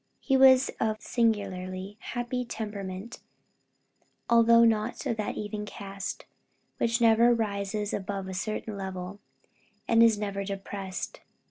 [0.19, 3.19] He was of a singularly happy temperament,
[4.31, 6.25] although not of that even cast,
[6.79, 9.19] which never rises above a certain level,
[9.87, 11.21] and is never depressed.